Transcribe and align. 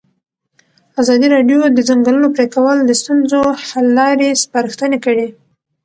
ازادي 1.01 1.27
راډیو 1.35 1.59
د 1.69 1.75
د 1.77 1.79
ځنګلونو 1.89 2.27
پرېکول 2.35 2.77
د 2.83 2.91
ستونزو 3.01 3.41
حل 3.67 3.85
لارې 3.97 4.39
سپارښتنې 4.43 4.97
کړي. 5.05 5.27